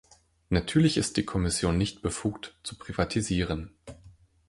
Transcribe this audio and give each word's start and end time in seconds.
Natürlich 0.49 0.97
ist 0.97 1.15
die 1.17 1.25
Kommission 1.25 1.77
nicht 1.77 2.01
befugt, 2.01 2.57
zu 2.63 2.75
privatisieren. 2.75 3.77